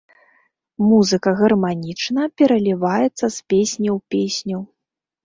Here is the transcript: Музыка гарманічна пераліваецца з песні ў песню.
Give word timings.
Музыка 0.85 1.33
гарманічна 1.41 2.25
пераліваецца 2.43 3.25
з 3.37 3.47
песні 3.53 3.89
ў 3.97 4.15
песню. 4.17 4.57